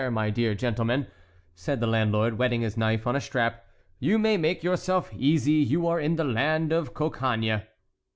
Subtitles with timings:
[0.09, 1.05] my dear gentleman!"
[1.53, 3.63] said the landlord, whetting his knife on a strap,
[3.99, 7.61] "you may make yourself easy; you are in the land of Cocagne."